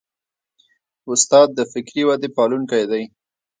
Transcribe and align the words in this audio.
استاد 1.11 1.47
د 1.53 1.59
فکري 1.71 2.03
ودې 2.07 2.29
پالونکی 2.35 2.83
دی. 2.91 3.03